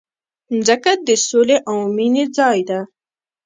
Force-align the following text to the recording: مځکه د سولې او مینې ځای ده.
مځکه 0.55 0.91
د 1.07 1.09
سولې 1.27 1.57
او 1.69 1.77
مینې 1.95 2.25
ځای 2.37 2.59
ده. 2.69 2.79